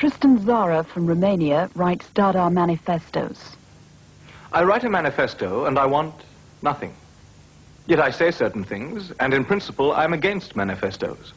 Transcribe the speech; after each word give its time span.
Tristan 0.00 0.42
Zara 0.46 0.82
from 0.82 1.06
Romania 1.06 1.68
writes 1.74 2.08
Dada 2.14 2.48
manifestos. 2.48 3.54
I 4.50 4.64
write 4.64 4.82
a 4.84 4.88
manifesto 4.88 5.66
and 5.66 5.78
I 5.78 5.84
want 5.84 6.14
nothing. 6.62 6.94
Yet 7.86 8.00
I 8.00 8.10
say 8.10 8.30
certain 8.30 8.64
things, 8.64 9.12
and 9.20 9.34
in 9.34 9.44
principle 9.44 9.92
I'm 9.92 10.14
against 10.14 10.56
manifestos, 10.56 11.34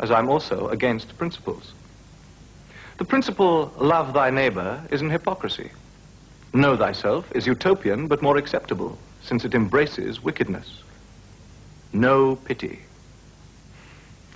as 0.00 0.10
I'm 0.10 0.30
also 0.30 0.68
against 0.68 1.18
principles. 1.18 1.74
The 2.96 3.04
principle, 3.04 3.74
love 3.76 4.14
thy 4.14 4.30
neighbor, 4.30 4.82
is 4.90 5.02
an 5.02 5.10
hypocrisy. 5.10 5.70
Know 6.54 6.78
thyself 6.78 7.30
is 7.36 7.46
utopian 7.46 8.06
but 8.06 8.22
more 8.22 8.38
acceptable, 8.38 8.96
since 9.20 9.44
it 9.44 9.54
embraces 9.54 10.24
wickedness. 10.24 10.82
No 11.92 12.36
pity. 12.36 12.87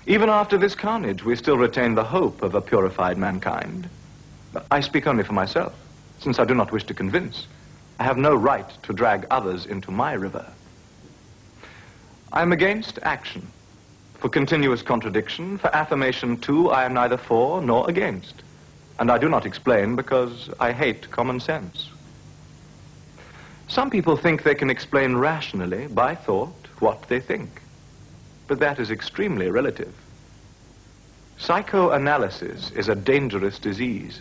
Even 0.06 0.28
after 0.28 0.58
this 0.58 0.74
carnage, 0.74 1.24
we 1.24 1.36
still 1.36 1.56
retain 1.56 1.94
the 1.94 2.02
hope 2.02 2.42
of 2.42 2.56
a 2.56 2.60
purified 2.60 3.16
mankind. 3.16 3.88
I 4.70 4.80
speak 4.80 5.06
only 5.06 5.22
for 5.22 5.32
myself, 5.32 5.74
since 6.18 6.40
I 6.40 6.44
do 6.44 6.54
not 6.54 6.72
wish 6.72 6.84
to 6.84 6.94
convince. 6.94 7.46
I 8.00 8.04
have 8.04 8.16
no 8.16 8.34
right 8.34 8.68
to 8.82 8.92
drag 8.92 9.26
others 9.30 9.64
into 9.64 9.92
my 9.92 10.14
river. 10.14 10.44
I 12.32 12.42
am 12.42 12.50
against 12.50 12.98
action. 13.02 13.46
For 14.14 14.28
continuous 14.28 14.82
contradiction, 14.82 15.58
for 15.58 15.74
affirmation 15.74 16.36
too, 16.36 16.70
I 16.70 16.84
am 16.84 16.94
neither 16.94 17.16
for 17.16 17.62
nor 17.62 17.88
against. 17.88 18.34
And 18.98 19.10
I 19.10 19.18
do 19.18 19.28
not 19.28 19.46
explain 19.46 19.94
because 19.94 20.50
I 20.58 20.72
hate 20.72 21.10
common 21.12 21.38
sense. 21.38 21.88
Some 23.68 23.88
people 23.88 24.16
think 24.16 24.42
they 24.42 24.54
can 24.54 24.68
explain 24.68 25.14
rationally, 25.14 25.86
by 25.86 26.16
thought, 26.16 26.66
what 26.80 27.08
they 27.08 27.20
think 27.20 27.62
but 28.52 28.60
that 28.60 28.78
is 28.78 28.90
extremely 28.90 29.50
relative. 29.50 29.92
Psychoanalysis 31.38 32.70
is 32.72 32.88
a 32.88 32.94
dangerous 32.94 33.58
disease. 33.58 34.20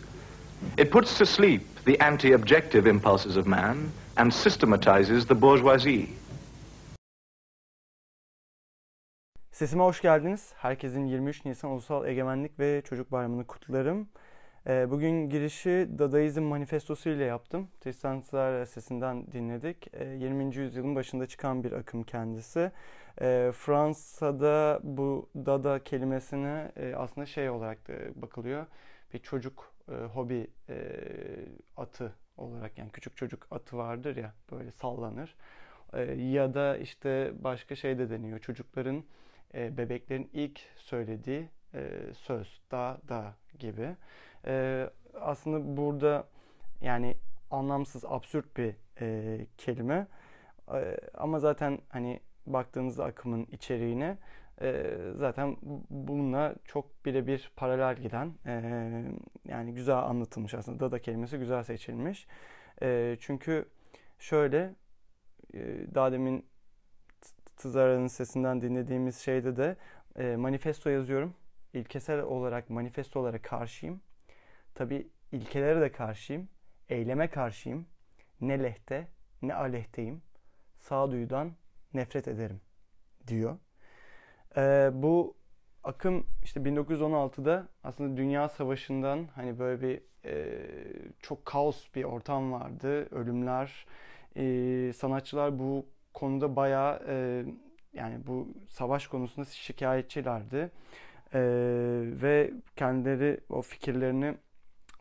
It 0.77 0.89
puts 0.89 1.17
to 1.17 1.25
sleep 1.25 1.61
the 1.85 1.99
anti-objective 1.99 2.87
impulses 2.87 3.35
of 3.35 3.45
man 3.45 3.91
and 4.15 4.33
systematizes 4.33 5.25
the 5.25 5.35
bourgeoisie. 5.35 6.07
Sesime 9.51 9.83
hoş 9.83 10.01
geldiniz. 10.01 10.53
Herkesin 10.57 11.05
23 11.05 11.45
Nisan 11.45 11.71
Ulusal 11.71 12.07
Egemenlik 12.07 12.59
ve 12.59 12.81
Çocuk 12.81 13.11
Bayramı'nı 13.11 13.47
kutlarım. 13.47 14.07
Ee, 14.67 14.91
bugün 14.91 15.29
girişi 15.29 15.89
Dadaizm 15.99 16.43
Manifestosu 16.43 17.09
ile 17.09 17.23
yaptım. 17.23 17.67
Tristan 17.81 18.19
sesinden 18.65 19.31
dinledik. 19.31 19.87
20. 20.17 20.43
Ee, 20.43 20.59
yüzyılın 20.59 20.95
başında 20.95 21.27
çıkan 21.27 21.63
bir 21.63 21.71
akım 21.71 22.03
kendisi. 22.03 22.71
Ee, 23.21 23.51
Fransa'da 23.55 24.79
bu 24.83 25.29
Dada 25.35 25.83
kelimesine 25.83 26.71
e, 26.75 26.93
aslında 26.95 27.25
şey 27.25 27.49
olarak 27.49 27.79
bakılıyor. 28.15 28.65
Bir 29.13 29.19
çocuk 29.19 29.73
e, 29.91 29.93
hobi 29.93 30.47
e, 30.69 30.75
atı 31.77 32.13
olarak 32.37 32.77
yani 32.77 32.91
küçük 32.91 33.17
çocuk 33.17 33.47
atı 33.51 33.77
vardır 33.77 34.15
ya 34.15 34.33
böyle 34.51 34.71
sallanır. 34.71 35.35
Ya 36.17 36.53
da 36.53 36.77
işte 36.77 37.31
başka 37.39 37.75
şey 37.75 37.97
de 37.97 38.09
deniyor. 38.09 38.39
Çocukların, 38.39 39.03
bebeklerin 39.53 40.29
ilk 40.33 40.59
söylediği 40.75 41.49
söz 42.13 42.61
da 42.71 42.97
da 43.09 43.33
gibi. 43.59 43.95
E, 44.45 44.89
aslında 45.21 45.77
burada 45.77 46.27
yani 46.81 47.17
anlamsız, 47.51 48.05
absürt 48.05 48.57
bir 48.57 48.75
e, 49.01 49.45
kelime. 49.57 50.07
E, 50.73 50.97
ama 51.13 51.39
zaten 51.39 51.79
hani 51.89 52.19
baktığınızda 52.45 53.05
akımın 53.05 53.47
içeriğine 53.51 54.17
e, 54.61 54.97
zaten 55.15 55.57
bununla 55.89 56.55
çok 56.65 57.05
birebir 57.05 57.51
paralel 57.55 57.95
giden 57.95 58.33
e, 58.45 58.53
yani 59.45 59.73
güzel 59.73 59.97
anlatılmış 59.97 60.53
aslında. 60.53 60.79
Dada 60.79 60.99
kelimesi 60.99 61.37
güzel 61.37 61.63
seçilmiş. 61.63 62.27
E, 62.81 63.17
çünkü 63.19 63.65
şöyle 64.19 64.75
e, 65.53 65.59
daha 65.95 66.11
demin 66.11 66.45
Tızara'nın 67.57 68.07
sesinden 68.07 68.61
dinlediğimiz 68.61 69.17
şeyde 69.17 69.57
de 69.57 69.77
manifesto 70.37 70.89
yazıyorum. 70.89 71.33
İlkesel 71.73 72.21
olarak 72.21 72.69
manifesto 72.69 73.19
olarak 73.19 73.43
karşıyım. 73.43 74.01
Tabi 74.75 75.07
ilkelere 75.31 75.81
de 75.81 75.91
karşıyım. 75.91 76.49
Eyleme 76.89 77.29
karşıyım. 77.29 77.87
Ne 78.41 78.63
lehte 78.63 79.07
ne 79.41 79.53
alehteyim. 79.53 80.21
Sağduyudan 80.77 81.51
nefret 81.93 82.27
ederim 82.27 82.61
diyor. 83.27 83.57
Ee, 84.57 84.89
bu 84.93 85.35
akım 85.83 86.25
işte 86.43 86.59
1916'da 86.59 87.67
aslında 87.83 88.17
Dünya 88.17 88.49
Savaşı'ndan 88.49 89.27
hani 89.35 89.59
böyle 89.59 89.81
bir 89.81 90.01
e, 90.25 90.67
çok 91.19 91.45
kaos 91.45 91.87
bir 91.95 92.03
ortam 92.03 92.51
vardı. 92.51 93.15
Ölümler, 93.15 93.85
e, 94.35 94.93
sanatçılar 94.93 95.59
bu 95.59 95.85
konuda 96.13 96.55
bayağı 96.55 97.03
e, 97.07 97.45
yani 97.93 98.27
bu 98.27 98.47
savaş 98.69 99.07
konusunda 99.07 99.45
şikayetçilerdi. 99.45 100.71
E, 101.33 101.41
ve 102.21 102.51
kendileri 102.75 103.39
o 103.49 103.61
fikirlerini 103.61 104.37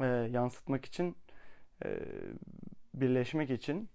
e, 0.01 0.07
yansıtmak 0.07 0.85
için 0.85 1.17
e, 1.85 1.99
birleşmek 2.95 3.51
için 3.51 3.89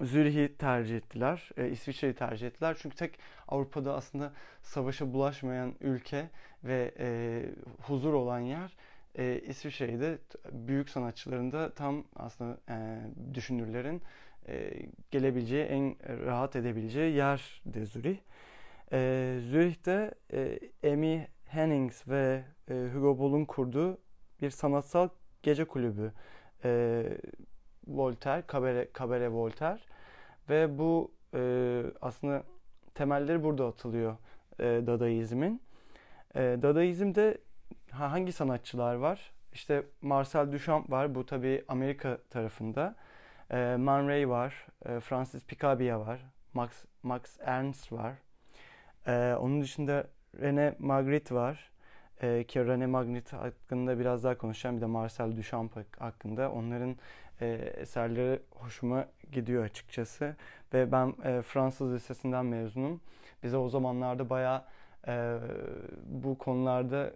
Zürih'i 0.00 0.56
tercih 0.56 0.96
ettiler, 0.96 1.50
e, 1.56 1.70
İsviçre'yi 1.70 2.14
tercih 2.14 2.46
ettiler. 2.46 2.76
Çünkü 2.80 2.96
tek 2.96 3.18
Avrupa'da 3.48 3.94
aslında 3.94 4.32
savaşa 4.62 5.12
bulaşmayan 5.12 5.74
ülke 5.80 6.30
ve 6.64 6.94
e, 6.98 7.42
huzur 7.82 8.12
olan 8.12 8.40
yer 8.40 8.76
e, 9.18 9.40
İsviçre'ydi. 9.46 10.18
Büyük 10.52 10.90
sanatçıların 10.90 11.52
da 11.52 11.70
tam 11.70 12.04
aslında 12.16 12.58
e, 12.68 13.00
düşünürlerin 13.34 14.02
e, 14.48 14.72
gelebileceği, 15.10 15.64
en 15.64 15.96
rahat 16.26 16.56
edebileceği 16.56 17.14
yerdi 17.14 17.86
Zürih. 17.86 18.18
E, 18.92 19.38
Zürih'te 19.40 20.14
e, 20.32 20.58
Amy 20.92 21.26
Hennings 21.44 22.08
ve 22.08 22.44
e, 22.70 22.88
Hugo 22.94 23.18
Boll'un 23.18 23.44
kurduğu 23.44 23.98
bir 24.42 24.50
sanatsal 24.50 25.08
gece 25.42 25.64
kulübü 25.64 26.12
e, 26.64 27.02
Voltaire, 27.86 28.42
Kabere, 28.46 28.88
Kabere 28.92 29.28
Voltaire 29.28 29.80
ve 30.50 30.78
bu 30.78 31.10
e, 31.34 31.82
aslında 32.02 32.42
temelleri 32.94 33.44
burada 33.44 33.66
atılıyor 33.66 34.16
e, 34.58 34.64
Dadaizmin. 34.64 35.62
E, 36.34 36.40
Dadaizm'de 36.40 37.38
hangi 37.90 38.32
sanatçılar 38.32 38.94
var? 38.94 39.32
İşte 39.52 39.82
Marcel 40.02 40.52
Duchamp 40.52 40.90
var. 40.90 41.14
Bu 41.14 41.26
tabi 41.26 41.64
Amerika 41.68 42.18
tarafında. 42.30 42.94
E, 43.50 43.76
Man 43.78 44.08
Ray 44.08 44.28
var. 44.28 44.66
E, 44.86 45.00
Francis 45.00 45.44
Picabia 45.44 46.00
var. 46.00 46.20
Max, 46.54 46.84
Max 47.02 47.20
Ernst 47.40 47.92
var. 47.92 48.12
E, 49.06 49.34
onun 49.40 49.60
dışında 49.60 50.06
René 50.40 50.74
Magritte 50.78 51.34
var 51.34 51.70
e, 52.22 52.44
ki 52.44 52.58
René 52.58 52.86
Magritte 52.86 53.36
hakkında 53.36 53.98
biraz 53.98 54.24
daha 54.24 54.38
konuşacağım. 54.38 54.76
Bir 54.76 54.80
de 54.80 54.86
Marcel 54.86 55.36
Duchamp 55.36 55.76
hakkında. 55.98 56.52
Onların 56.52 56.96
e, 57.40 57.46
eserleri 57.76 58.40
hoşuma 58.50 59.06
gidiyor 59.32 59.64
açıkçası. 59.64 60.36
Ve 60.74 60.92
ben 60.92 61.14
e, 61.24 61.42
Fransız 61.42 61.94
Lisesi'nden 61.94 62.46
mezunum. 62.46 63.00
Bize 63.42 63.56
o 63.56 63.68
zamanlarda 63.68 64.30
bayağı 64.30 64.64
e, 65.08 65.38
bu 66.06 66.38
konularda 66.38 67.12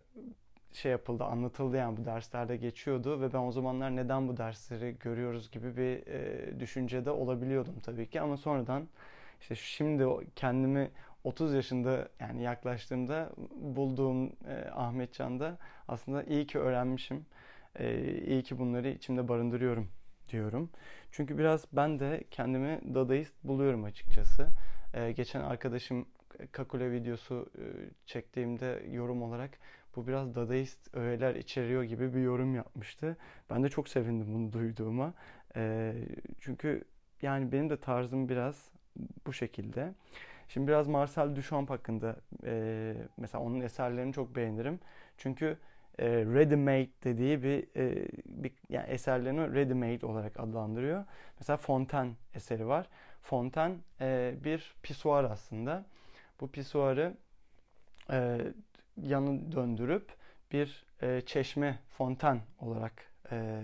şey 0.72 0.92
yapıldı, 0.92 1.24
anlatıldı 1.24 1.76
yani 1.76 1.96
bu 1.96 2.04
derslerde 2.04 2.56
geçiyordu 2.56 3.20
ve 3.20 3.32
ben 3.32 3.38
o 3.38 3.52
zamanlar 3.52 3.96
neden 3.96 4.28
bu 4.28 4.36
dersleri 4.36 4.96
görüyoruz 5.00 5.50
gibi 5.50 5.76
bir 5.76 6.06
e, 6.06 6.60
düşüncede 6.60 7.10
olabiliyordum 7.10 7.74
tabii 7.82 8.10
ki 8.10 8.20
ama 8.20 8.36
sonradan 8.36 8.88
işte 9.40 9.54
şimdi 9.54 10.06
kendimi 10.36 10.90
30 11.24 11.54
yaşında 11.54 12.08
yani 12.20 12.42
yaklaştığımda 12.42 13.30
bulduğum 13.60 14.26
e, 14.26 14.70
Ahmet 14.74 15.20
aslında 15.88 16.22
iyi 16.22 16.46
ki 16.46 16.58
öğrenmişim. 16.58 17.26
E, 17.78 18.14
iyi 18.26 18.42
ki 18.42 18.58
bunları 18.58 18.88
içimde 18.88 19.28
barındırıyorum 19.28 19.88
diyorum. 20.30 20.70
Çünkü 21.12 21.38
biraz 21.38 21.64
ben 21.72 22.00
de 22.00 22.24
kendimi 22.30 22.94
dadaist 22.94 23.34
buluyorum 23.44 23.84
açıkçası. 23.84 24.46
E, 24.94 25.12
geçen 25.12 25.40
arkadaşım 25.40 26.06
Kakule 26.52 26.92
videosu 26.92 27.46
e, 27.58 27.64
çektiğimde 28.06 28.82
yorum 28.90 29.22
olarak 29.22 29.50
bu 29.96 30.06
biraz 30.06 30.34
dadaist 30.34 30.94
öğeler 30.96 31.34
içeriyor 31.34 31.82
gibi 31.82 32.14
bir 32.14 32.20
yorum 32.20 32.54
yapmıştı. 32.54 33.16
Ben 33.50 33.62
de 33.62 33.68
çok 33.68 33.88
sevindim 33.88 34.34
bunu 34.34 34.52
duyduğuma. 34.52 35.14
E, 35.56 35.94
çünkü 36.40 36.84
yani 37.22 37.52
benim 37.52 37.70
de 37.70 37.76
tarzım 37.76 38.28
biraz 38.28 38.70
bu 39.26 39.32
şekilde. 39.32 39.94
Şimdi 40.48 40.68
biraz 40.68 40.86
Marcel 40.86 41.36
Duchamp 41.36 41.70
hakkında 41.70 42.16
e, 42.44 42.94
mesela 43.16 43.44
onun 43.44 43.60
eserlerini 43.60 44.12
çok 44.12 44.36
beğenirim. 44.36 44.80
Çünkü 45.18 45.58
e, 45.98 46.08
ready 46.08 46.54
made 46.54 46.88
dediği 47.04 47.42
bir, 47.42 47.66
e, 47.76 48.08
bir 48.26 48.52
yani 48.68 48.86
eserlerini 48.86 49.54
ready 49.54 49.72
made 49.72 50.06
olarak 50.06 50.40
adlandırıyor. 50.40 51.04
Mesela 51.38 51.56
Fontaine 51.56 52.12
eseri 52.34 52.66
var. 52.66 52.86
Fontaine 53.22 53.76
e, 54.00 54.34
bir 54.44 54.74
pisuar 54.82 55.24
aslında. 55.24 55.84
Bu 56.40 56.48
pisuarı 56.48 57.14
e, 58.10 58.38
yanı 58.96 59.52
döndürüp 59.52 60.08
bir 60.52 60.84
e, 61.02 61.20
çeşme, 61.20 61.78
fonten 61.90 62.40
olarak 62.60 62.92
e, 63.32 63.62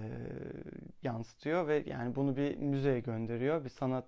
yansıtıyor 1.02 1.68
ve 1.68 1.82
yani 1.86 2.16
bunu 2.16 2.36
bir 2.36 2.56
müzeye 2.56 3.00
gönderiyor, 3.00 3.64
bir 3.64 3.68
sanat 3.68 4.04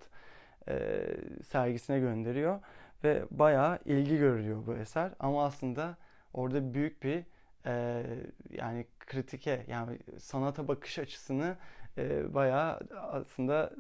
e, 0.69 1.05
sergisine 1.47 1.99
gönderiyor 1.99 2.61
ve 3.05 3.23
bayağı 3.31 3.79
ilgi 3.85 4.19
görülüyor 4.19 4.67
bu 4.67 4.75
eser 4.75 5.11
ama 5.19 5.45
aslında 5.45 5.97
orada 6.35 6.75
büyük 6.75 7.03
bir 7.03 7.25
e, 7.69 8.03
yani 8.51 8.87
kritike 9.01 9.65
yani 9.69 9.99
sanata 10.19 10.69
bakış 10.69 10.99
açısını 10.99 11.57
e, 11.99 12.35
bayağı 12.35 12.81
aslında 12.97 13.73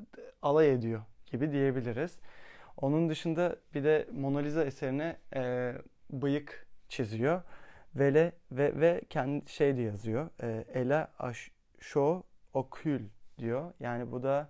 alay 0.43 0.73
ediyor 0.73 1.03
gibi 1.27 1.53
diyebiliriz. 1.53 2.19
Onun 2.77 3.09
dışında 3.09 3.57
bir 3.75 3.85
de 3.85 4.09
Mona 4.13 4.39
Lisa 4.39 4.65
eserine 4.65 5.17
e, 5.35 5.73
bıyık 6.11 6.67
çiziyor. 6.89 7.43
Vele 7.95 8.33
ve 8.53 8.81
ve 8.81 9.03
kendi 9.11 9.51
şey 9.51 9.77
de 9.77 9.83
yazıyor. 9.83 10.31
E, 10.43 10.65
Ela 10.75 11.13
aşo 11.19 12.23
okül 12.55 13.09
diyor. 13.39 13.73
Yani 13.81 14.13
bu 14.13 14.23
da 14.23 14.49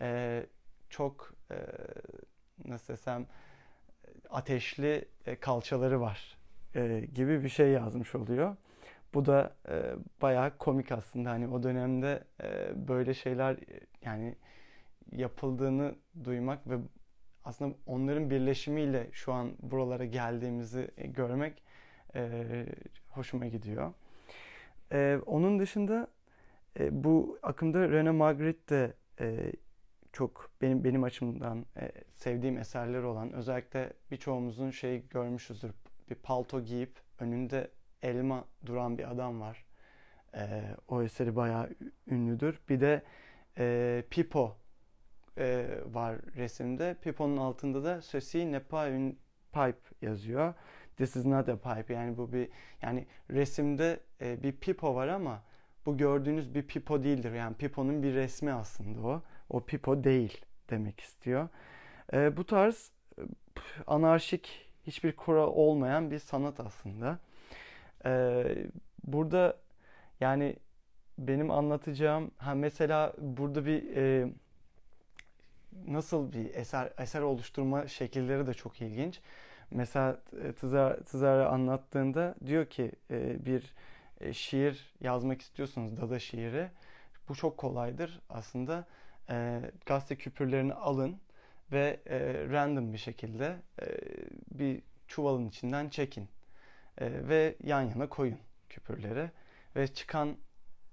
e, 0.00 0.42
çok 0.90 1.34
e, 1.50 1.56
nasıl 2.64 2.92
desem 2.92 3.26
ateşli 4.30 5.08
e, 5.26 5.36
kalçaları 5.36 6.00
var 6.00 6.38
e, 6.74 7.00
gibi 7.14 7.42
bir 7.42 7.48
şey 7.48 7.68
yazmış 7.68 8.14
oluyor. 8.14 8.56
Bu 9.14 9.26
da 9.26 9.56
e, 9.68 9.94
bayağı 10.22 10.58
komik 10.58 10.92
aslında. 10.92 11.30
Hani 11.30 11.48
o 11.48 11.62
dönemde 11.62 12.24
e, 12.42 12.72
böyle 12.88 13.14
şeyler 13.14 13.54
e, 13.54 13.80
yani 14.04 14.34
yapıldığını 15.12 15.94
duymak 16.24 16.70
ve 16.70 16.78
aslında 17.44 17.74
onların 17.86 18.30
birleşimiyle 18.30 19.08
şu 19.12 19.32
an 19.32 19.52
buralara 19.62 20.04
geldiğimizi 20.04 20.90
e, 20.96 21.06
görmek 21.06 21.62
e, 22.14 22.66
hoşuma 23.08 23.46
gidiyor. 23.46 23.92
E, 24.92 25.18
onun 25.26 25.58
dışında 25.58 26.08
e, 26.80 27.04
bu 27.04 27.38
akımda 27.42 27.88
Rene 27.88 28.10
Magritte 28.10 28.74
de 28.74 28.94
e, 29.20 29.52
çok 30.12 30.50
benim 30.62 30.84
benim 30.84 31.04
açımdan 31.04 31.66
e, 31.76 31.92
sevdiğim 32.12 32.58
eserler 32.58 33.02
olan 33.02 33.32
özellikle 33.32 33.92
birçoğumuzun 34.10 34.70
şey 34.70 35.08
görmüşüzdür. 35.08 35.70
Bir 36.10 36.14
palto 36.14 36.60
giyip 36.60 37.00
önünde 37.18 37.70
elma 38.04 38.44
duran 38.66 38.98
bir 38.98 39.10
adam 39.10 39.40
var. 39.40 39.64
E, 40.34 40.62
o 40.88 41.02
eseri 41.02 41.36
bayağı 41.36 41.70
ünlüdür. 42.06 42.60
Bir 42.68 42.80
de 42.80 43.02
e, 43.58 44.04
Pipo 44.10 44.56
e, 45.38 45.66
var 45.86 46.16
resimde. 46.36 46.96
Pipo'nun 47.02 47.36
altında 47.36 47.84
da 47.84 48.00
Ceci 48.00 48.38
n'est 48.38 48.60
pas 48.60 48.88
pipe 49.52 50.06
yazıyor. 50.06 50.54
This 50.96 51.16
is 51.16 51.24
not 51.24 51.48
a 51.48 51.56
pipe. 51.56 51.94
Yani 51.94 52.18
bu 52.18 52.32
bir 52.32 52.48
yani 52.82 53.06
resimde 53.30 54.00
e, 54.20 54.42
bir 54.42 54.52
pipo 54.52 54.94
var 54.94 55.08
ama 55.08 55.42
bu 55.86 55.96
gördüğünüz 55.96 56.54
bir 56.54 56.62
pipo 56.62 57.04
değildir. 57.04 57.32
Yani 57.32 57.56
piponun 57.56 58.02
bir 58.02 58.14
resmi 58.14 58.52
aslında 58.52 59.00
o. 59.06 59.22
O 59.50 59.60
pipo 59.60 60.04
değil 60.04 60.44
demek 60.70 61.00
istiyor. 61.00 61.48
E, 62.12 62.36
bu 62.36 62.46
tarz 62.46 62.90
e, 63.18 63.22
anarşik 63.86 64.70
hiçbir 64.86 65.16
kural 65.16 65.48
olmayan 65.48 66.10
bir 66.10 66.18
sanat 66.18 66.60
aslında. 66.60 67.18
E, 68.06 68.44
burada 69.04 69.56
yani 70.20 70.56
benim 71.18 71.50
anlatacağım 71.50 72.30
ha 72.38 72.54
mesela 72.54 73.12
burada 73.18 73.66
bir 73.66 73.96
e, 73.96 74.28
nasıl 75.86 76.32
bir 76.32 76.54
eser 76.54 76.92
eser 76.98 77.20
oluşturma 77.20 77.88
şekilleri 77.88 78.46
de 78.46 78.54
çok 78.54 78.80
ilginç. 78.80 79.20
Mesela 79.70 80.20
Tızar, 80.60 80.96
Tızar'a 80.96 81.48
anlattığında 81.48 82.34
diyor 82.46 82.66
ki 82.66 82.92
e, 83.10 83.44
bir 83.46 83.74
e, 84.20 84.32
şiir 84.32 84.94
yazmak 85.00 85.40
istiyorsunuz 85.40 85.96
Dada 85.96 86.18
şiiri. 86.18 86.68
Bu 87.28 87.34
çok 87.34 87.58
kolaydır 87.58 88.20
aslında. 88.28 88.84
E, 89.30 89.60
gazete 89.86 90.16
küpürlerini 90.16 90.74
alın 90.74 91.16
ve 91.72 92.00
e, 92.06 92.48
random 92.48 92.92
bir 92.92 92.98
şekilde 92.98 93.56
e, 93.82 93.86
bir 94.50 94.82
çuvalın 95.08 95.48
içinden 95.48 95.88
çekin. 95.88 96.28
E, 96.98 97.28
ve 97.28 97.56
yan 97.62 97.82
yana 97.82 98.08
koyun 98.08 98.38
küpürleri. 98.68 99.30
Ve 99.76 99.86
çıkan 99.86 100.36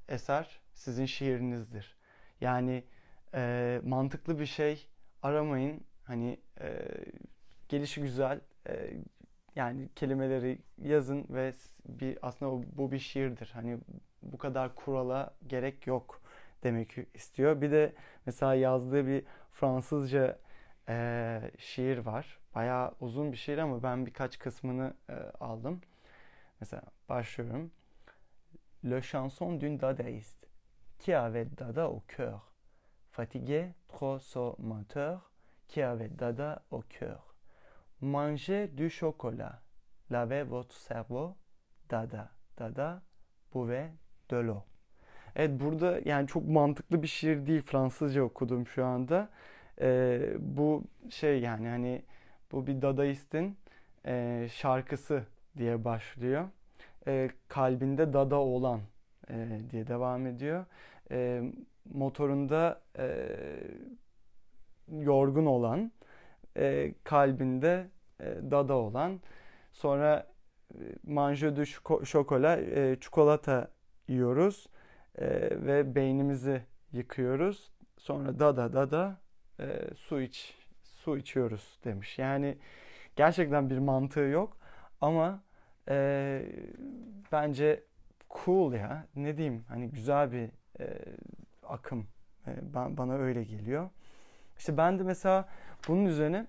eser 0.09 0.59
sizin 0.73 1.05
şiirinizdir. 1.05 1.97
Yani 2.41 2.83
e, 3.33 3.81
mantıklı 3.83 4.39
bir 4.39 4.45
şey 4.45 4.87
aramayın. 5.21 5.83
Hani 6.03 6.39
e, 6.61 6.87
gelişi 7.69 8.01
güzel. 8.01 8.41
E, 8.69 8.93
yani 9.55 9.89
kelimeleri 9.95 10.59
yazın 10.77 11.25
ve 11.29 11.53
bir 11.85 12.17
aslında 12.21 12.67
bu 12.77 12.91
bir 12.91 12.99
şiirdir. 12.99 13.51
Hani 13.53 13.77
bu 14.21 14.37
kadar 14.37 14.75
kurala 14.75 15.35
gerek 15.47 15.87
yok 15.87 16.21
demek 16.63 16.97
istiyor. 17.13 17.61
Bir 17.61 17.71
de 17.71 17.93
mesela 18.25 18.55
yazdığı 18.55 19.07
bir 19.07 19.23
Fransızca 19.51 20.39
e, 20.89 21.51
şiir 21.57 21.97
var. 21.97 22.40
Bayağı 22.55 22.95
uzun 22.99 23.31
bir 23.31 23.37
şiir 23.37 23.57
ama 23.57 23.83
ben 23.83 24.05
birkaç 24.05 24.39
kısmını 24.39 24.93
e, 25.09 25.13
aldım. 25.39 25.81
Mesela 26.59 26.83
başlıyorum. 27.09 27.71
Le 28.85 29.01
chanson 29.01 29.61
d'une 29.61 29.79
dadaïste 29.79 30.47
qui 30.99 31.17
avait 31.17 31.57
dada 31.57 31.89
au 31.91 32.01
cœur 32.07 32.51
fatigué, 33.11 33.73
trop 33.87 34.19
sommateur, 34.19 35.31
qui 35.67 35.81
avait 35.81 36.09
dada 36.09 36.63
au 36.71 36.83
cœur. 36.89 37.35
Mangez 38.01 38.67
du 38.67 38.89
chocolat, 38.89 39.61
lavez 40.09 40.43
votre 40.43 40.75
cerveau, 40.75 41.35
dada, 41.89 42.31
dada, 42.57 43.01
buvez 43.53 43.91
de 44.29 44.37
l'eau. 44.37 44.63
Evet 45.35 45.59
burada 45.59 45.99
yani 46.05 46.27
çok 46.27 46.47
mantıklı 46.47 47.03
bir 47.03 47.07
şiir 47.07 47.45
değil 47.45 47.61
Fransızca 47.61 48.23
okudum 48.23 48.67
şu 48.67 48.85
anda. 48.85 49.29
Ee, 49.81 50.33
bu 50.39 50.83
şey 51.09 51.39
yani 51.39 51.67
hani 51.67 52.05
bu 52.51 52.67
bir 52.67 52.81
dadaistin 52.81 53.57
e, 54.05 54.47
şarkısı 54.51 55.23
diye 55.57 55.85
başlıyor. 55.85 56.49
E, 57.07 57.29
kalbinde 57.47 58.13
dada 58.13 58.35
olan 58.35 58.81
e, 59.29 59.59
diye 59.71 59.87
devam 59.87 60.27
ediyor. 60.27 60.65
E, 61.11 61.41
motorunda 61.93 62.81
e, 62.97 63.27
yorgun 64.99 65.45
olan, 65.45 65.91
e, 66.57 66.93
kalbinde 67.03 67.87
e, 68.19 68.25
dada 68.51 68.73
olan, 68.73 69.19
sonra 69.71 70.27
e, 70.73 70.77
manje 71.03 71.55
du 71.55 71.65
şokola, 72.05 72.57
e, 72.57 72.97
çikolata 73.01 73.71
yiyoruz 74.07 74.67
e, 75.15 75.27
ve 75.65 75.95
beynimizi 75.95 76.61
yıkıyoruz. 76.91 77.71
Sonra 77.97 78.39
dada 78.39 78.73
dada 78.73 79.19
e, 79.59 79.95
su 79.95 80.21
iç 80.21 80.60
su 81.03 81.17
içiyoruz 81.17 81.79
demiş. 81.85 82.19
Yani 82.19 82.57
gerçekten 83.15 83.69
bir 83.69 83.77
mantığı 83.77 84.19
yok 84.19 84.57
ama 85.01 85.43
e, 85.89 86.45
bence 87.31 87.83
cool 88.29 88.73
ya 88.73 89.07
ne 89.15 89.37
diyeyim 89.37 89.65
hani 89.67 89.89
güzel 89.89 90.31
bir 90.31 90.49
e, 90.79 90.97
akım. 91.63 92.07
E, 92.47 92.51
ben, 92.73 92.97
bana 92.97 93.13
öyle 93.13 93.43
geliyor. 93.43 93.89
İşte 94.57 94.77
ben 94.77 94.99
de 94.99 95.03
mesela 95.03 95.49
bunun 95.87 96.05
üzerine 96.05 96.47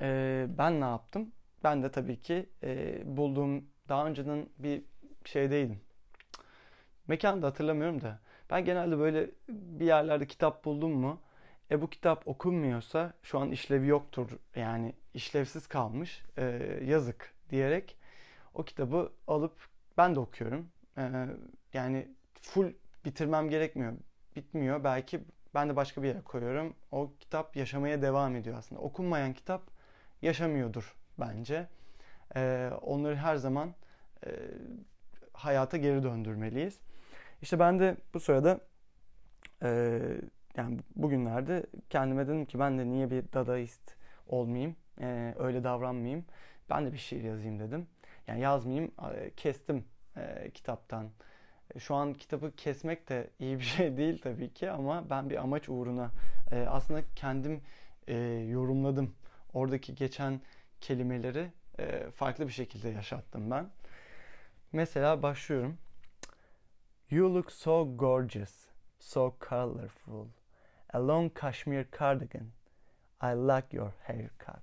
e, 0.00 0.46
ben 0.58 0.80
ne 0.80 0.84
yaptım? 0.84 1.32
Ben 1.64 1.82
de 1.82 1.90
tabii 1.90 2.20
ki 2.20 2.48
e, 2.62 3.00
bulduğum 3.16 3.64
daha 3.88 4.06
önceden 4.06 4.46
bir 4.58 4.82
şeydeydim. 5.24 5.80
Mekanda 7.08 7.46
hatırlamıyorum 7.46 8.00
da. 8.00 8.18
Ben 8.50 8.64
genelde 8.64 8.98
böyle 8.98 9.30
bir 9.48 9.86
yerlerde 9.86 10.26
kitap 10.26 10.64
buldum 10.64 10.92
mu 10.92 11.20
e 11.70 11.82
bu 11.82 11.90
kitap 11.90 12.28
okunmuyorsa 12.28 13.12
şu 13.22 13.38
an 13.38 13.50
işlevi 13.50 13.86
yoktur 13.86 14.30
yani 14.56 14.94
işlevsiz 15.14 15.66
kalmış 15.66 16.24
e, 16.38 16.44
yazık 16.84 17.34
diyerek 17.50 17.96
o 18.54 18.64
kitabı 18.64 19.12
alıp 19.26 19.52
ben 19.98 20.14
de 20.14 20.20
okuyorum. 20.20 20.68
E, 20.98 21.26
yani 21.72 22.08
full 22.42 22.72
bitirmem 23.04 23.48
gerekmiyor 23.48 23.92
bitmiyor. 24.36 24.84
Belki 24.84 25.20
ben 25.54 25.68
de 25.68 25.76
başka 25.76 26.02
bir 26.02 26.08
yere 26.08 26.20
koyuyorum. 26.20 26.74
O 26.92 27.12
kitap 27.20 27.56
yaşamaya 27.56 28.02
devam 28.02 28.36
ediyor 28.36 28.56
aslında. 28.58 28.80
Okunmayan 28.80 29.32
kitap 29.32 29.62
yaşamıyordur 30.22 30.96
bence. 31.20 31.68
Ee, 32.36 32.70
onları 32.82 33.16
her 33.16 33.36
zaman 33.36 33.74
e, 34.26 34.30
hayata 35.32 35.76
geri 35.76 36.02
döndürmeliyiz. 36.02 36.78
İşte 37.42 37.58
ben 37.58 37.80
de 37.80 37.96
bu 38.14 38.20
sırada 38.20 38.60
e, 39.62 40.00
yani 40.56 40.78
bugünlerde 40.96 41.66
kendime 41.90 42.26
dedim 42.26 42.46
ki 42.46 42.58
ben 42.58 42.78
de 42.78 42.86
niye 42.86 43.10
bir 43.10 43.24
dadaist 43.32 43.96
olmayayım, 44.28 44.76
e, 45.00 45.34
öyle 45.38 45.64
davranmayayım. 45.64 46.24
Ben 46.70 46.86
de 46.86 46.92
bir 46.92 46.98
şiir 46.98 47.24
yazayım 47.24 47.60
dedim. 47.60 47.86
Yani 48.26 48.40
yazmayayım, 48.40 48.92
kestim 49.36 49.84
e, 50.16 50.50
kitaptan 50.50 51.10
şu 51.78 51.94
an 51.94 52.14
kitabı 52.14 52.56
kesmek 52.56 53.08
de 53.08 53.30
iyi 53.38 53.58
bir 53.58 53.64
şey 53.76 53.96
değil 53.96 54.20
tabii 54.22 54.52
ki 54.52 54.70
ama 54.70 55.10
ben 55.10 55.30
bir 55.30 55.36
amaç 55.36 55.68
uğruna 55.68 56.10
e, 56.52 56.66
aslında 56.68 57.02
kendim 57.16 57.60
e, 58.08 58.16
yorumladım. 58.50 59.14
Oradaki 59.54 59.94
geçen 59.94 60.40
kelimeleri 60.80 61.52
e, 61.78 62.10
farklı 62.10 62.46
bir 62.46 62.52
şekilde 62.52 62.88
yaşattım 62.88 63.50
ben. 63.50 63.70
Mesela 64.72 65.22
başlıyorum. 65.22 65.78
You 67.10 67.34
look 67.34 67.52
so 67.52 67.96
gorgeous, 67.96 68.68
so 68.98 69.36
colorful. 69.48 70.26
A 70.96 70.98
long 70.98 71.28
cashmere 71.28 71.84
cardigan. 71.84 72.52
I 73.20 73.34
like 73.34 73.70
your 73.70 73.92
haircut. 74.04 74.62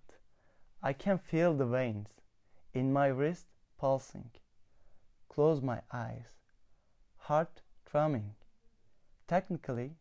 I 0.81 0.91
can 0.91 1.19
feel 1.19 1.53
the 1.53 1.67
veins 1.67 2.07
in 2.73 2.91
my 2.91 3.05
wrist 3.05 3.45
pulsing. 3.77 4.31
Close 5.29 5.61
my 5.61 5.81
eyes. 5.91 6.39
Heart 7.17 7.61
drumming. 7.85 8.33
Technically, 9.27 9.91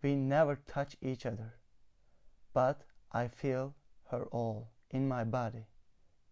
we 0.00 0.14
never 0.14 0.56
touch 0.56 0.96
each 1.02 1.26
other. 1.26 1.58
But 2.54 2.84
I 3.12 3.28
feel 3.28 3.74
her 4.10 4.24
all 4.32 4.70
in 4.92 5.06
my 5.06 5.24
body. 5.24 5.66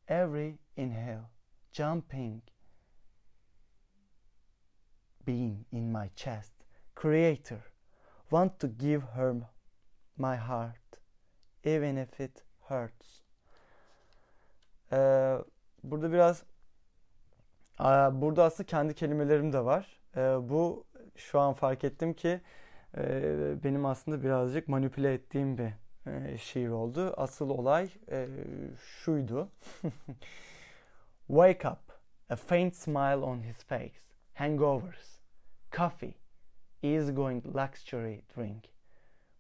Every 0.09 0.59
inhale, 0.75 1.29
jumping 1.71 2.41
being 5.27 5.67
in 5.71 5.93
my 5.93 6.09
chest. 6.17 6.53
Creator, 6.95 7.63
want 8.31 8.61
to 8.61 8.69
give 8.69 9.03
her 9.15 9.35
my 10.17 10.37
heart, 10.37 11.01
even 11.65 11.97
if 11.97 12.21
it 12.21 12.45
hurts. 12.61 13.23
Ee, 14.93 15.39
burada 15.85 16.13
biraz 16.13 16.45
burada 18.13 18.45
aslında 18.45 18.67
kendi 18.67 18.95
kelimelerim 18.95 19.53
de 19.53 19.65
var. 19.65 20.01
Ee, 20.17 20.21
bu 20.21 20.87
şu 21.17 21.41
an 21.41 21.55
fark 21.55 21.85
ettim 21.85 22.15
ki 22.15 22.41
e, 22.97 23.65
benim 23.65 23.87
aslında 23.87 24.23
birazcık 24.23 24.69
manipüle 24.69 25.15
ettiğim 25.15 25.59
bir 25.59 25.73
e, 26.07 26.39
şiir 26.39 26.69
oldu. 26.69 27.15
Asıl 27.17 27.51
olay 27.51 27.91
e, 28.11 28.29
şuydu. 28.79 29.49
Wake 31.27 31.69
up, 31.69 32.01
a 32.31 32.37
faint 32.37 32.77
smile 32.77 33.17
on 33.17 33.43
his 33.43 33.65
face, 33.65 34.01
hangovers, 34.35 35.21
coffee, 35.73 36.15
easygoing 36.83 37.43
luxury 37.45 38.23
drink. 38.35 38.71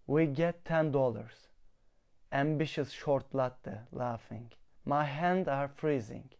We 0.06 0.26
get 0.26 0.64
ten 0.64 0.90
dollars. 0.90 1.48
Ambitious 2.32 2.90
short 2.90 3.26
latte, 3.32 3.78
laughing. 3.92 4.52
My 4.84 5.04
hands 5.04 5.48
are 5.48 5.68
freezing. 5.68 6.30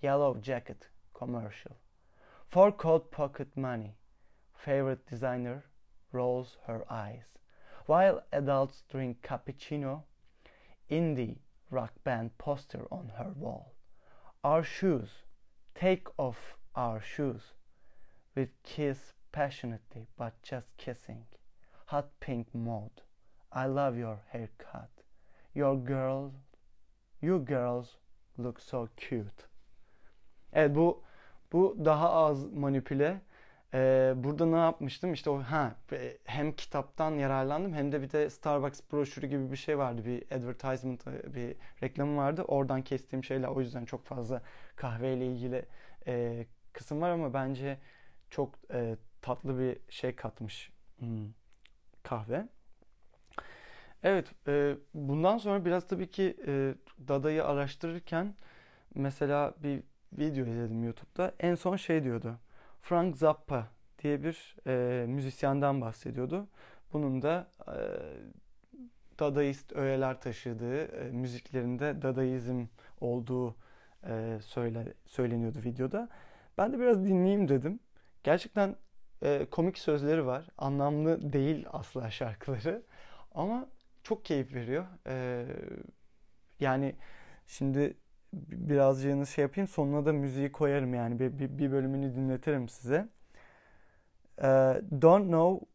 Yellow 0.00 0.34
jacket, 0.34 0.88
commercial. 1.14 1.76
For 2.48 2.72
cold 2.72 3.10
pocket 3.10 3.48
money. 3.56 3.96
Favorite 4.54 5.06
designer 5.06 5.64
rolls 6.12 6.56
her 6.66 6.84
eyes. 6.90 7.38
While 7.86 8.22
adults 8.32 8.82
drink 8.90 9.22
cappuccino, 9.22 10.02
indie 10.90 11.38
rock 11.70 11.92
band 12.04 12.36
poster 12.38 12.86
on 12.90 13.12
her 13.18 13.32
wall. 13.34 13.74
Our 14.42 14.62
shoes, 14.62 15.10
take 15.74 16.06
off 16.18 16.56
our 16.74 17.00
shoes. 17.00 17.54
With 18.34 18.50
kiss 18.62 19.12
passionately, 19.36 20.06
but 20.18 20.32
just 20.42 20.76
kissing. 20.78 21.24
Hot 21.86 22.08
pink 22.20 22.54
mode. 22.54 23.02
I 23.52 23.66
love 23.66 23.98
your 23.98 24.18
haircut. 24.32 24.90
Your 25.54 25.76
girls, 25.76 26.32
you 27.20 27.38
girls 27.38 27.88
look 28.38 28.60
so 28.60 28.88
cute. 28.96 29.44
Evet 30.52 30.76
bu 30.76 31.02
bu 31.52 31.76
daha 31.84 32.10
az 32.12 32.52
manipüle. 32.52 33.20
Ee, 33.74 34.14
burada 34.16 34.46
ne 34.46 34.56
yapmıştım? 34.56 35.12
İşte 35.12 35.30
o 35.30 35.38
ha 35.38 35.74
hem 36.24 36.52
kitaptan 36.52 37.10
yararlandım 37.10 37.74
hem 37.74 37.92
de 37.92 38.02
bir 38.02 38.10
de 38.12 38.30
Starbucks 38.30 38.80
broşürü 38.92 39.26
gibi 39.26 39.52
bir 39.52 39.56
şey 39.56 39.78
vardı. 39.78 40.04
Bir 40.04 40.22
advertisement, 40.22 41.06
bir 41.06 41.56
reklamı 41.82 42.16
vardı. 42.16 42.42
Oradan 42.42 42.82
kestiğim 42.82 43.24
şeyler 43.24 43.48
o 43.48 43.60
yüzden 43.60 43.84
çok 43.84 44.04
fazla 44.04 44.42
kahveyle 44.76 45.26
ilgili 45.26 45.64
e, 46.06 46.46
kısım 46.72 47.00
var 47.00 47.10
ama 47.10 47.34
bence 47.34 47.78
çok 48.30 48.54
e, 48.72 48.96
tatlı 49.26 49.58
bir 49.58 49.78
şey 49.88 50.16
katmış 50.16 50.72
hmm, 50.98 51.28
kahve. 52.02 52.48
Evet, 54.02 54.34
e, 54.48 54.76
bundan 54.94 55.38
sonra 55.38 55.64
biraz 55.64 55.86
tabii 55.86 56.10
ki 56.10 56.36
e, 56.46 56.74
Dada'yı 57.08 57.44
araştırırken 57.44 58.34
mesela 58.94 59.54
bir 59.62 59.82
video 60.12 60.46
izledim 60.46 60.84
YouTube'da. 60.84 61.34
En 61.40 61.54
son 61.54 61.76
şey 61.76 62.04
diyordu. 62.04 62.38
Frank 62.82 63.16
Zappa 63.16 63.66
diye 64.02 64.22
bir 64.22 64.56
e, 64.66 65.06
müzisyenden 65.06 65.80
bahsediyordu. 65.80 66.46
Bunun 66.92 67.22
da 67.22 67.50
e, 67.68 67.78
Dadaist 69.18 69.72
öğeler 69.72 70.20
taşıdığı, 70.20 70.84
e, 70.84 71.10
müziklerinde 71.10 72.02
Dadaizm 72.02 72.66
olduğu 73.00 73.56
e, 74.08 74.38
söyle, 74.42 74.94
söyleniyordu 75.06 75.58
videoda. 75.64 76.08
Ben 76.58 76.72
de 76.72 76.78
biraz 76.78 77.04
dinleyeyim 77.04 77.48
dedim. 77.48 77.80
Gerçekten 78.24 78.76
e, 79.22 79.46
komik 79.50 79.78
sözleri 79.78 80.26
var. 80.26 80.48
Anlamlı 80.58 81.32
değil 81.32 81.66
asla 81.72 82.10
şarkıları. 82.10 82.82
Ama 83.34 83.66
çok 84.02 84.24
keyif 84.24 84.54
veriyor. 84.54 84.84
E, 85.06 85.46
yani 86.60 86.96
şimdi 87.46 87.96
birazcığını 88.32 89.26
şey 89.26 89.42
yapayım. 89.42 89.68
Sonuna 89.68 90.06
da 90.06 90.12
müziği 90.12 90.52
koyarım 90.52 90.94
yani. 90.94 91.18
Bir, 91.18 91.38
bir, 91.38 91.58
bir 91.58 91.72
bölümünü 91.72 92.14
dinletirim 92.14 92.68
size. 92.68 93.08
Uh, 94.38 94.74
don't 95.02 95.26
know 95.26 95.66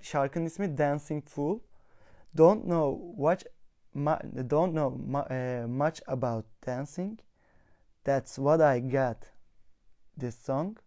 şarkının 0.00 0.46
ismi 0.46 0.78
Dancing 0.78 1.28
Fool. 1.28 1.58
Don't 2.36 2.62
know 2.62 3.16
what 3.16 3.44
don't 4.50 4.72
know 4.72 4.90
much 5.66 6.02
about 6.06 6.44
dancing. 6.66 7.18
That's 8.04 8.36
what 8.36 8.60
I 8.60 8.80
got. 8.80 9.16
This 10.20 10.34
song. 10.34 10.78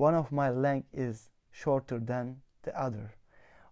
One 0.00 0.16
of 0.16 0.32
my 0.32 0.62
leg 0.62 0.84
is 0.92 1.30
shorter 1.52 2.06
than 2.06 2.36
the 2.62 2.70
other. 2.70 3.20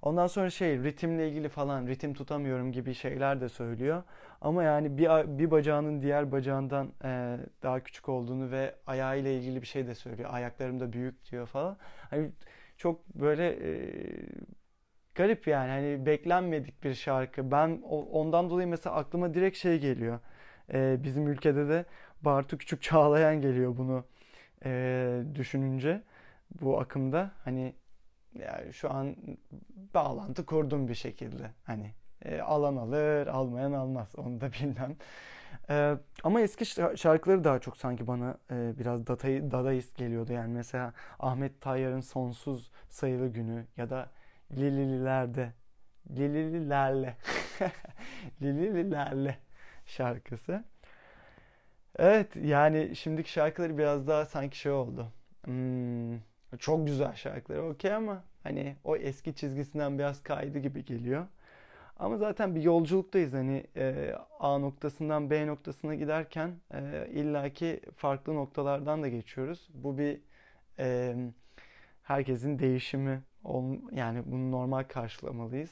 Ondan 0.02 0.26
sonra 0.26 0.50
şey 0.50 0.82
ritimle 0.82 1.28
ilgili 1.28 1.48
falan 1.48 1.86
ritim 1.86 2.14
tutamıyorum 2.14 2.72
gibi 2.72 2.94
şeyler 2.94 3.40
de 3.40 3.48
söylüyor. 3.48 4.02
Ama 4.40 4.62
yani 4.62 4.98
bir, 4.98 5.38
bir 5.38 5.50
bacağının 5.50 6.02
diğer 6.02 6.32
bacağından 6.32 6.92
e, 7.04 7.38
daha 7.62 7.80
küçük 7.80 8.08
olduğunu 8.08 8.50
ve 8.50 8.74
ayağıyla 8.86 9.30
ilgili 9.30 9.62
bir 9.62 9.66
şey 9.66 9.86
de 9.86 9.94
söylüyor. 9.94 10.30
Ayaklarım 10.32 10.80
da 10.80 10.92
büyük 10.92 11.30
diyor 11.30 11.46
falan. 11.46 11.76
Hani 12.10 12.30
çok 12.76 13.08
böyle 13.14 13.48
e, 13.48 13.80
garip 15.14 15.46
yani 15.46 15.70
hani 15.70 16.06
beklenmedik 16.06 16.84
bir 16.84 16.94
şarkı. 16.94 17.50
Ben 17.50 17.82
ondan 18.12 18.50
dolayı 18.50 18.68
mesela 18.68 18.96
aklıma 18.96 19.34
direkt 19.34 19.56
şey 19.56 19.78
geliyor. 19.80 20.20
E, 20.72 20.96
bizim 21.02 21.28
ülkede 21.28 21.68
de 21.68 21.84
Bartu 22.22 22.58
Küçük 22.58 22.82
Çağlayan 22.82 23.40
geliyor 23.40 23.76
bunu 23.76 24.04
e, 24.64 25.22
düşününce 25.34 26.02
bu 26.60 26.80
akımda. 26.80 27.30
Hani 27.44 27.74
yani 28.34 28.72
şu 28.72 28.92
an 28.92 29.16
bağlantı 29.94 30.46
kurdum 30.46 30.88
bir 30.88 30.94
şekilde. 30.94 31.50
Hani 31.64 31.94
e, 32.24 32.40
alan 32.40 32.76
alır, 32.76 33.26
almayan 33.26 33.72
almaz. 33.72 34.14
Onu 34.16 34.40
da 34.40 34.52
bilmem. 34.52 34.96
E, 35.70 35.94
ama 36.24 36.40
eski 36.40 36.66
şarkıları 36.96 37.44
daha 37.44 37.58
çok 37.58 37.76
sanki 37.76 38.06
bana 38.06 38.38
e, 38.50 38.78
biraz 38.78 39.06
datayı, 39.06 39.50
dadaist 39.50 39.96
geliyordu. 39.96 40.32
Yani 40.32 40.52
mesela 40.52 40.92
Ahmet 41.20 41.60
Tayyar'ın 41.60 42.00
Sonsuz 42.00 42.70
Sayılı 42.88 43.28
Günü 43.28 43.66
ya 43.76 43.90
da 43.90 44.10
Lilililer'de 44.52 45.52
Lilililerle 46.10 47.16
Lilililerle 48.42 49.38
şarkısı. 49.86 50.64
Evet 51.98 52.36
yani 52.36 52.96
şimdiki 52.96 53.32
şarkıları 53.32 53.78
biraz 53.78 54.08
daha 54.08 54.26
sanki 54.26 54.58
şey 54.58 54.72
oldu. 54.72 55.12
Hmm, 55.44 56.18
çok 56.58 56.86
güzel 56.86 57.14
şarkıları 57.14 57.62
okey 57.64 57.94
ama 57.94 58.22
hani 58.42 58.76
o 58.84 58.96
eski 58.96 59.34
çizgisinden 59.34 59.98
biraz 59.98 60.22
kaydı 60.22 60.58
gibi 60.58 60.84
geliyor. 60.84 61.26
Ama 61.98 62.16
zaten 62.16 62.54
bir 62.54 62.62
yolculuktayız 62.62 63.32
hani 63.32 63.66
e, 63.76 64.14
A 64.40 64.58
noktasından 64.58 65.30
B 65.30 65.46
noktasına 65.46 65.94
giderken 65.94 66.50
e, 66.74 67.08
illaki 67.12 67.80
farklı 67.96 68.34
noktalardan 68.34 69.02
da 69.02 69.08
geçiyoruz. 69.08 69.68
Bu 69.74 69.98
bir 69.98 70.20
e, 70.78 71.16
herkesin 72.02 72.58
değişimi 72.58 73.22
yani 73.92 74.22
bunu 74.26 74.50
normal 74.50 74.84
karşılamalıyız. 74.84 75.70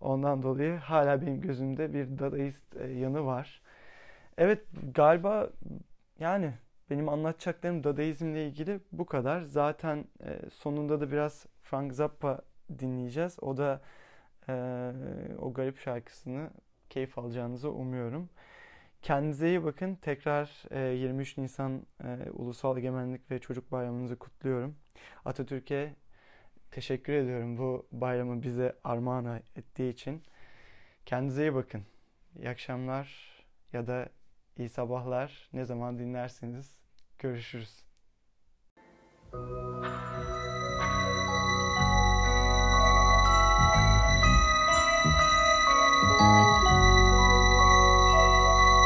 Ondan 0.00 0.42
dolayı 0.42 0.76
hala 0.76 1.22
benim 1.22 1.40
gözümde 1.40 1.94
bir 1.94 2.18
dadaist 2.18 2.76
e, 2.76 2.88
yanı 2.88 3.26
var. 3.26 3.62
Evet 4.38 4.62
galiba 4.94 5.50
yani 6.18 6.52
benim 6.90 7.08
anlatacaklarım 7.08 7.84
Dadaizmle 7.84 8.46
ilgili 8.46 8.80
bu 8.92 9.06
kadar. 9.06 9.40
Zaten 9.40 10.04
e, 10.24 10.50
sonunda 10.50 11.00
da 11.00 11.12
biraz 11.12 11.46
Frank 11.62 11.94
Zappa 11.94 12.40
dinleyeceğiz. 12.78 13.38
O 13.42 13.56
da 13.56 13.80
e, 14.48 14.52
o 15.38 15.52
garip 15.52 15.78
şarkısını 15.78 16.50
keyif 16.90 17.18
alacağınızı 17.18 17.70
umuyorum. 17.70 18.28
Kendinize 19.02 19.48
iyi 19.48 19.64
bakın. 19.64 19.94
Tekrar 19.94 20.64
e, 20.70 20.96
23 20.96 21.38
Nisan 21.38 21.86
e, 22.04 22.30
Ulusal 22.30 22.78
Egemenlik 22.78 23.30
ve 23.30 23.38
Çocuk 23.38 23.72
Bayramınızı 23.72 24.16
kutluyorum. 24.18 24.76
Atatürk'e 25.24 25.94
teşekkür 26.70 27.12
ediyorum 27.12 27.58
bu 27.58 27.86
bayramı 27.92 28.42
bize 28.42 28.76
armağan 28.84 29.42
ettiği 29.56 29.92
için. 29.92 30.22
Kendinize 31.06 31.42
iyi 31.42 31.54
bakın. 31.54 31.82
İyi 32.38 32.48
akşamlar 32.48 33.28
ya 33.72 33.86
da 33.86 34.08
iyi 34.58 34.68
sabahlar. 34.68 35.48
Ne 35.52 35.64
zaman 35.64 35.98
dinlerseniz 35.98 36.78
görüşürüz. 37.18 37.84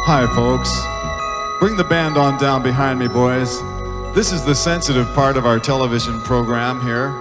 Hi, 0.07 0.27
folks. 0.27 0.71
Bring 1.61 1.77
the 1.77 1.91
band 1.91 2.17
on 2.17 2.39
down 2.39 2.63
behind 2.63 2.99
me, 2.99 3.09
boys. 3.09 3.63
This 4.15 4.33
is 4.33 4.45
the 4.45 4.55
sensitive 4.55 5.07
part 5.15 5.37
of 5.37 5.47
our 5.47 5.59
television 5.59 6.21
program 6.21 6.81
here. 6.81 7.13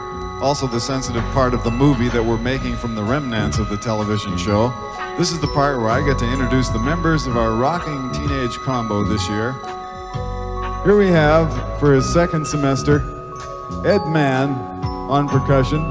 Also, 0.42 0.68
the 0.68 0.80
sensitive 0.80 1.24
part 1.34 1.54
of 1.54 1.64
the 1.64 1.72
movie 1.72 2.10
that 2.10 2.26
we're 2.26 2.42
making 2.42 2.76
from 2.76 2.96
the 2.96 3.04
remnants 3.04 3.60
of 3.60 3.70
the 3.70 3.78
television 3.78 4.38
show. 4.38 4.74
This 5.18 5.32
is 5.32 5.40
the 5.40 5.48
part 5.48 5.78
where 5.78 5.90
I 5.90 6.02
get 6.04 6.18
to 6.20 6.26
introduce 6.26 6.70
the 6.70 6.80
members 6.80 7.28
of 7.28 7.38
our 7.38 7.54
rocking 7.54 8.12
teenage 8.12 8.58
combo 8.60 9.04
this 9.04 9.28
year. 9.30 9.54
Here 10.84 10.98
we 10.98 11.08
have, 11.10 11.80
for 11.80 11.94
his 11.94 12.12
second 12.12 12.48
semester, 12.48 13.02
Ed 13.86 14.08
Mann 14.08 14.52
on 14.84 15.28
percussion, 15.28 15.82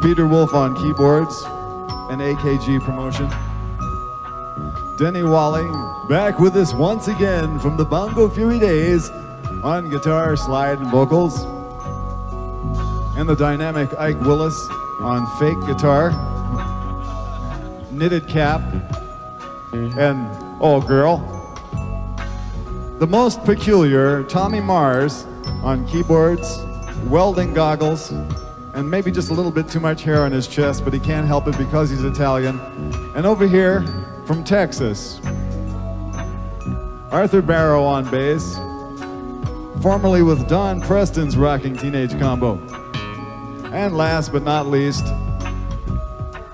Peter 0.00 0.26
Wolf 0.26 0.54
on 0.54 0.74
keyboards, 0.76 1.42
and 2.10 2.22
AKG 2.22 2.80
promotion. 2.84 3.28
Denny 4.96 5.24
Walling 5.24 5.72
back 6.08 6.38
with 6.38 6.56
us 6.56 6.72
once 6.72 7.08
again 7.08 7.58
from 7.58 7.76
the 7.76 7.84
Bongo 7.84 8.30
Fury 8.30 8.60
days 8.60 9.10
on 9.62 9.90
guitar, 9.90 10.36
slide, 10.36 10.78
and 10.78 10.90
vocals. 10.90 11.42
And 13.18 13.28
the 13.28 13.36
dynamic 13.36 13.92
Ike 13.98 14.20
Willis 14.20 14.68
on 15.00 15.26
fake 15.38 15.60
guitar, 15.66 16.12
knitted 17.92 18.26
cap, 18.26 18.60
and 19.72 20.26
oh 20.60 20.80
girl. 20.80 21.18
The 22.98 23.06
most 23.06 23.44
peculiar 23.44 24.22
Tommy 24.24 24.60
Mars 24.60 25.24
on 25.62 25.86
keyboards, 25.88 26.58
welding 27.06 27.52
goggles, 27.52 28.10
and 28.74 28.90
maybe 28.90 29.10
just 29.10 29.30
a 29.30 29.34
little 29.34 29.50
bit 29.50 29.68
too 29.68 29.80
much 29.80 30.02
hair 30.02 30.22
on 30.22 30.32
his 30.32 30.46
chest, 30.46 30.84
but 30.84 30.92
he 30.92 31.00
can't 31.00 31.26
help 31.26 31.46
it 31.46 31.58
because 31.58 31.90
he's 31.90 32.04
Italian. 32.04 32.58
And 33.14 33.26
over 33.26 33.46
here, 33.46 33.84
from 34.26 34.44
Texas, 34.44 35.20
Arthur 37.10 37.42
Barrow 37.42 37.84
on 37.84 38.10
bass, 38.10 38.56
formerly 39.82 40.22
with 40.22 40.48
Don 40.48 40.80
Preston's 40.80 41.36
rocking 41.36 41.76
teenage 41.76 42.18
combo. 42.18 42.56
And 43.72 43.96
last 43.96 44.32
but 44.32 44.42
not 44.42 44.68
least, 44.68 45.04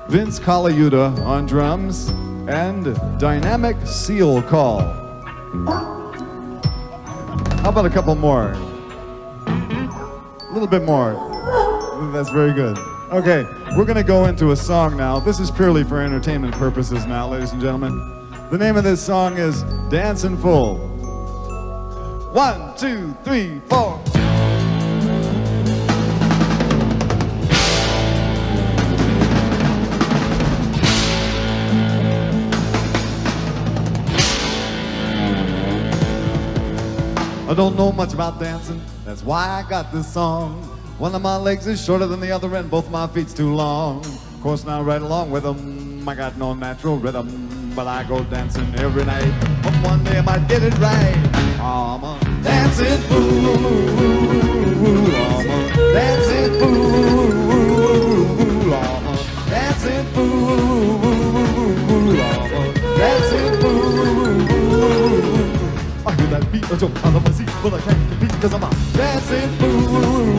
Vince 0.09 0.41
Colaiuta 0.41 1.23
on 1.27 1.45
drums 1.45 2.09
and 2.49 2.99
dynamic 3.21 3.77
seal 3.87 4.41
call. 4.41 4.81
How 7.61 7.69
about 7.69 7.85
a 7.85 7.91
couple 7.91 8.15
more? 8.15 8.53
A 9.47 10.51
little 10.51 10.67
bit 10.67 10.83
more. 10.85 11.13
That's 12.11 12.31
very 12.31 12.55
good. 12.55 12.79
Okay, 13.11 13.45
we're 13.77 13.85
going 13.85 13.97
to 13.97 14.03
go 14.03 14.25
into 14.25 14.53
a 14.53 14.57
song 14.57 14.97
now. 14.97 15.21
This 15.21 15.41
is 15.41 15.51
purely 15.51 15.85
for 15.85 16.01
entertainment 16.01 16.55
purposes 16.55 17.05
now, 17.05 17.29
ladies 17.29 17.53
and 17.53 17.61
gentlemen. 17.61 17.99
The 18.51 18.57
name 18.57 18.79
of 18.79 18.85
this 18.85 19.05
song 19.05 19.37
is 19.37 19.63
Dancing 19.91 20.39
Full. 20.39 20.79
One, 22.33 22.75
two, 22.79 23.15
three, 23.25 23.61
four. 23.69 24.03
Don't 37.59 37.77
know 37.77 37.91
much 37.91 38.15
about 38.15 38.39
dancing, 38.39 38.81
that's 39.05 39.25
why 39.25 39.49
I 39.49 39.69
got 39.69 39.91
this 39.91 40.07
song. 40.07 40.63
One 40.97 41.13
of 41.17 41.23
my 41.23 41.37
legs 41.37 41.67
is 41.67 41.85
shorter 41.85 42.07
than 42.07 42.21
the 42.21 42.31
other, 42.31 42.55
and 42.55 42.71
both 42.71 42.89
my 42.89 43.09
feet's 43.09 43.35
too 43.35 43.53
long. 43.53 43.99
Of 44.07 44.41
course, 44.41 44.65
now 44.65 44.81
right 44.81 45.03
along 45.03 45.33
with 45.33 45.43
them, 45.43 46.09
I 46.09 46.15
got 46.15 46.37
no 46.37 46.55
natural 46.55 46.99
rhythm, 46.99 47.73
but 47.75 47.89
I 47.89 48.05
go 48.05 48.23
dancing 48.23 48.73
every 48.77 49.05
night. 49.05 49.35
But 49.65 49.75
one 49.83 50.05
day 50.05 50.19
I 50.19 50.21
might 50.21 50.47
get 50.47 50.63
it 50.63 50.79
right. 50.79 51.17
I'm 51.61 52.05
a 52.05 52.21
dancing 52.45 53.01
fool. 53.09 53.57
I'm 55.17 55.51
a 55.51 55.69
dancing 55.95 56.61
fool. 56.61 57.93
I'm 58.73 59.07
a 59.09 59.51
dancing 59.51 60.07
fool. 60.15 61.08
I 66.71 66.77
hear 66.77 66.79
that 66.79 66.91
beat, 66.91 67.03
a 67.03 67.03
jump 67.03 67.07
out 67.07 67.17
of 67.17 67.25
my 67.25 67.31
seat, 67.31 67.49
but 67.63 67.75
I 67.75 67.81
can't 67.81 68.11
compete 68.11 68.33
because 68.33 68.55
I'm 68.55 68.63
a 68.63 68.71
dancing 68.93 69.49
fool. 69.59 70.38